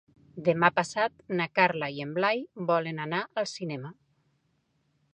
[0.45, 3.97] Demà passat na Carla i en Blai volen anar al cinema.